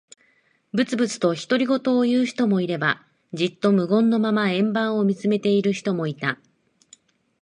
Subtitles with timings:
[0.73, 6.39] ぶつぶつと独り言を言う人もいれば、じっと無言のまま円盤を見つめている人もいた。